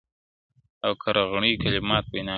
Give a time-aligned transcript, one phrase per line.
[0.85, 2.29] •او کرغېړنو کلماتو وینا کوله-